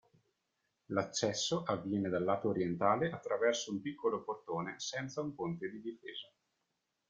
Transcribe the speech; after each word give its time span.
L'accesso 0.87 1.61
avviene 1.61 2.09
dal 2.09 2.23
lato 2.23 2.49
orientale 2.49 3.11
attraverso 3.11 3.71
un 3.71 3.81
piccolo 3.81 4.23
portone 4.23 4.79
senza 4.79 5.21
un 5.21 5.35
ponte 5.35 5.69
di 5.69 5.79
difesa. 5.79 6.27